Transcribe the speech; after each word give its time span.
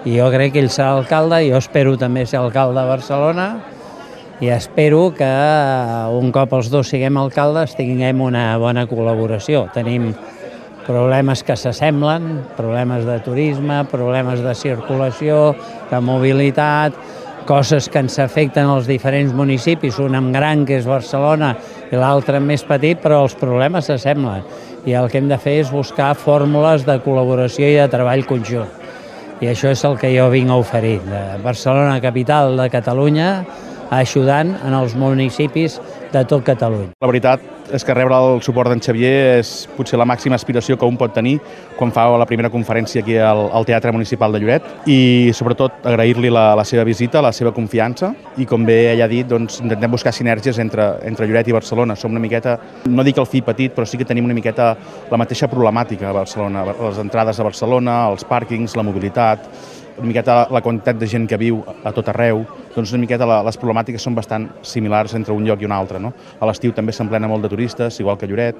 I 0.00 0.14
jo 0.16 0.30
crec 0.32 0.54
que 0.54 0.62
ell 0.62 0.70
serà 0.72 0.94
alcalde, 0.96 1.42
jo 1.44 1.58
espero 1.60 1.92
també 2.00 2.22
ser 2.24 2.38
alcalde 2.40 2.80
de 2.80 2.88
Barcelona 2.88 3.46
i 4.40 4.48
espero 4.48 5.10
que 5.12 5.28
un 6.16 6.30
cop 6.32 6.54
els 6.56 6.70
dos 6.72 6.88
siguem 6.88 7.18
alcaldes 7.20 7.74
tinguem 7.76 8.22
una 8.24 8.46
bona 8.56 8.86
col·laboració. 8.88 9.66
Tenim 9.74 10.14
problemes 10.86 11.44
que 11.44 11.58
s'assemblen, 11.60 12.30
problemes 12.56 13.04
de 13.04 13.18
turisme, 13.26 13.82
problemes 13.92 14.40
de 14.40 14.56
circulació, 14.56 15.52
de 15.92 16.00
mobilitat, 16.00 16.96
coses 17.44 17.90
que 17.92 18.00
ens 18.00 18.16
afecten 18.24 18.72
als 18.72 18.88
diferents 18.88 19.36
municipis, 19.36 20.00
un 20.00 20.16
amb 20.16 20.32
gran, 20.32 20.64
que 20.64 20.80
és 20.80 20.88
Barcelona, 20.88 21.52
i 21.92 22.00
l'altre 22.00 22.40
més 22.40 22.64
petit, 22.64 22.96
però 23.04 23.26
els 23.26 23.36
problemes 23.36 23.92
s'assemblen. 23.92 24.48
I 24.88 24.96
el 24.96 25.12
que 25.12 25.20
hem 25.20 25.28
de 25.28 25.36
fer 25.36 25.60
és 25.60 25.72
buscar 25.74 26.14
fórmules 26.16 26.88
de 26.88 26.96
col·laboració 27.04 27.68
i 27.68 27.76
de 27.76 27.90
treball 27.92 28.24
conjunt. 28.24 28.79
I 29.40 29.48
això 29.48 29.70
és 29.72 29.82
el 29.88 29.96
que 29.96 30.10
jo 30.12 30.26
vinc 30.28 30.52
a 30.52 30.58
oferir. 30.60 30.98
De 31.06 31.20
Barcelona, 31.40 32.00
capital 32.00 32.58
de 32.60 32.68
Catalunya, 32.68 33.30
ajudant 33.90 34.54
en 34.64 34.74
els 34.74 34.94
municipis 34.94 35.80
de 36.12 36.22
tot 36.26 36.44
Catalunya. 36.46 36.94
La 37.02 37.10
veritat 37.10 37.42
és 37.70 37.84
que 37.86 37.94
rebre 37.94 38.16
el 38.18 38.40
suport 38.42 38.70
d'en 38.70 38.80
Xavier 38.82 39.38
és 39.38 39.50
potser 39.76 39.98
la 39.98 40.06
màxima 40.08 40.34
aspiració 40.38 40.76
que 40.78 40.88
un 40.88 40.96
pot 40.98 41.12
tenir 41.14 41.36
quan 41.78 41.92
fa 41.94 42.08
la 42.18 42.26
primera 42.26 42.50
conferència 42.50 43.02
aquí 43.02 43.16
al, 43.16 43.44
al 43.54 43.66
Teatre 43.66 43.92
Municipal 43.94 44.34
de 44.34 44.40
Lloret 44.42 44.88
i 44.90 45.30
sobretot 45.36 45.86
agrair-li 45.86 46.32
la, 46.32 46.50
la 46.58 46.64
seva 46.66 46.84
visita, 46.86 47.22
la 47.22 47.32
seva 47.36 47.54
confiança 47.54 48.12
i 48.42 48.46
com 48.46 48.66
bé 48.66 48.80
ella 48.92 49.06
ha 49.06 49.10
dit, 49.10 49.28
doncs, 49.28 49.60
intentem 49.62 49.90
buscar 49.90 50.14
sinergies 50.14 50.58
entre, 50.62 50.92
entre 51.06 51.28
Lloret 51.30 51.50
i 51.50 51.54
Barcelona. 51.54 51.96
Som 51.96 52.14
una 52.14 52.22
miqueta, 52.22 52.56
no 52.90 53.06
dic 53.06 53.20
el 53.22 53.28
fi 53.30 53.42
petit, 53.46 53.74
però 53.76 53.86
sí 53.86 54.00
que 54.00 54.08
tenim 54.08 54.26
una 54.26 54.36
miqueta 54.36 54.72
la 55.10 55.20
mateixa 55.20 55.50
problemàtica 55.50 56.10
a 56.10 56.16
Barcelona, 56.16 56.64
les 56.72 56.98
entrades 57.02 57.38
a 57.38 57.46
Barcelona, 57.46 58.00
els 58.10 58.26
pàrquings, 58.26 58.74
la 58.78 58.86
mobilitat, 58.86 59.46
una 60.00 60.08
miqueta 60.08 60.46
la 60.50 60.62
quantitat 60.64 60.98
de 60.98 61.06
gent 61.06 61.26
que 61.28 61.38
viu 61.38 61.60
a 61.84 61.92
tot 61.92 62.08
arreu, 62.08 62.42
doncs 62.74 62.94
una 62.94 63.02
miqueta 63.04 63.28
la, 63.28 63.40
les 63.44 63.58
problemàtiques 63.60 64.02
són 64.02 64.16
bastant 64.16 64.48
similars 64.64 65.14
entre 65.18 65.34
un 65.36 65.44
lloc 65.44 65.60
i 65.60 65.68
un 65.68 65.74
altre. 65.76 66.00
No? 66.00 66.12
A 66.40 66.48
l'estiu 66.48 66.72
també 66.72 66.94
s'emplena 66.96 67.28
molt 67.28 67.44
de 67.44 67.52
turistes, 67.52 68.00
igual 68.00 68.18
que 68.18 68.28
Lloret. 68.30 68.56